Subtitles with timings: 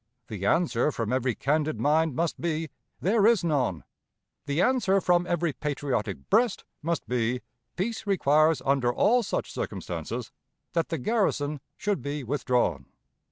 [0.29, 2.69] The answer from every candid mind must be,
[3.01, 3.83] there is none.
[4.47, 7.41] The answer from every patriotic breast must be,
[7.75, 10.31] peace requires under all such circumstances
[10.73, 12.87] that the garrison should be withdrawn.